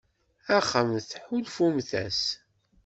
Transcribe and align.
Axemt, 0.57 1.09
ḥulfumt-as. 1.27 2.21